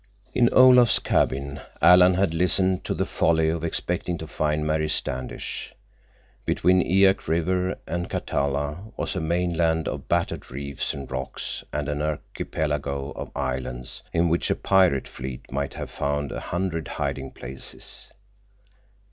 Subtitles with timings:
[0.33, 5.75] In Olaf's cabin Alan had listened to the folly of expecting to find Mary Standish.
[6.43, 12.01] Between Eyak River and Katalla was a mainland of battered reefs and rocks and an
[12.01, 18.11] archipelago of islands in which a pirate fleet might have found a hundred hiding places.